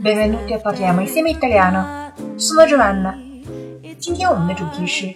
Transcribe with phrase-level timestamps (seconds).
[0.00, 2.12] Benvenuti a Parliamo insieme italiano.
[2.36, 3.14] Sono Giovanna。
[3.98, 5.14] 今天我们的主题是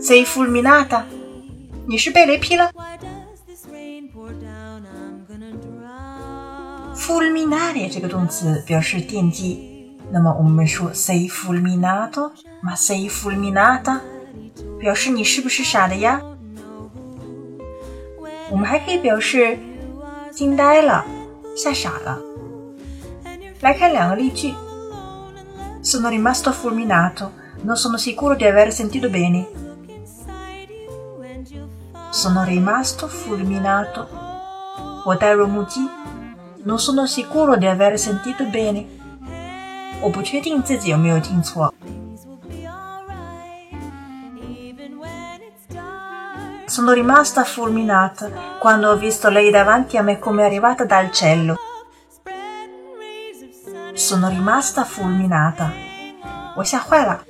[0.00, 1.04] Sei fulminata？
[1.86, 2.70] 你是被雷劈了？
[6.94, 14.00] Fulminare 这个动词表示电击，那么我们说 sei fulminato，ma sei fulminata
[14.78, 16.20] 表示你是不是傻的呀？
[18.50, 19.58] 我们还可以表示
[20.30, 21.04] 惊呆了、
[21.56, 22.18] 吓傻了。
[23.62, 24.54] 来看两个例句。
[25.80, 29.46] Sono rimasto fulminato, non sono sicuro di aver sentito bene.
[32.10, 34.06] Sono rimasto fulminato.
[35.04, 35.88] 我呆若木鸡。
[36.64, 38.86] Non sono sicuro di aver sentito bene.
[40.00, 41.72] 我不确定自己有没有听错。
[46.66, 51.56] Sono rimasta fulminata quando ho visto lei davanti a me come arrivata dal cielo.
[54.02, 55.70] Sono rimasta fulminata.
[56.56, 57.24] 我吓坏了。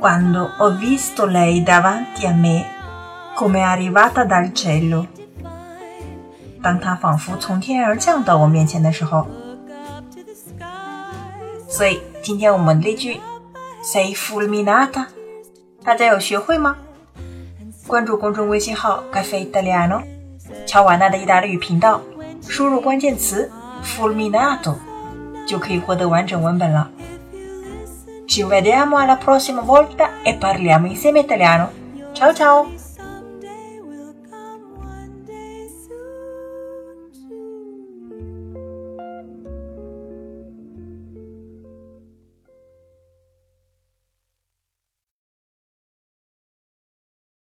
[0.00, 2.64] Quando ho visto lei davanti a me
[3.36, 5.06] come arrivata dal cielo.
[6.62, 9.26] 当她仿佛从天而降到我面前的时候。
[11.68, 13.20] 所以今天我们例句
[13.82, 15.06] “sei fulminata”，
[15.82, 16.76] 大家有学会吗？
[17.86, 20.02] 关注公众微信号 “caffè italiano”，
[20.66, 22.00] 乔瓦纳的意大利语频道，
[22.48, 23.50] 输入关键词
[23.82, 24.76] “fulminato”。
[25.48, 26.88] 就可以获得完整文本了。
[28.26, 31.70] Ci vediamo alla prossima volta e parliamo insieme italiano.
[32.12, 32.87] Ciao ciao!